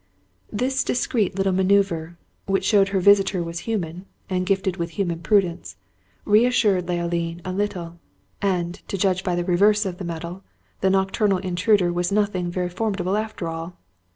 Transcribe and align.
This 0.51 0.83
discreet 0.83 1.35
little 1.37 1.53
manoeuvre, 1.53 2.17
which 2.47 2.65
showed 2.65 2.87
her 2.89 2.99
visitor 2.99 3.43
was 3.43 3.59
human, 3.69 4.07
and 4.31 4.47
gifted 4.47 4.77
with 4.77 4.89
human 4.97 5.19
prudence, 5.19 5.75
re 6.25 6.43
assured 6.47 6.87
Leoline 6.87 7.39
a 7.45 7.53
little; 7.53 7.99
and, 8.41 8.73
to 8.87 8.97
judge 8.97 9.23
by 9.23 9.35
the 9.35 9.45
reverse 9.45 9.85
of 9.85 9.99
the 9.99 10.03
medal, 10.03 10.43
the 10.79 10.89
nocturnal 10.89 11.37
intruder 11.37 11.93
was 11.93 12.11
nothing 12.11 12.49
very 12.49 12.69
formidable 12.69 13.15
after 13.15 13.47
all. 13.47 13.77